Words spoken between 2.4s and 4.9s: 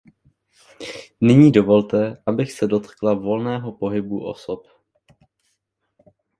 se dotkla volného pohybu osob.